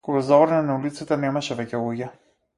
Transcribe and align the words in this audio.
Кога 0.07 0.21
заврна 0.29 0.61
на 0.69 0.77
улиците 0.79 1.19
немаше 1.27 1.61
веќе 1.61 1.85
луѓе. 1.85 2.11